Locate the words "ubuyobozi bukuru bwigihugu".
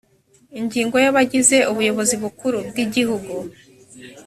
1.71-3.33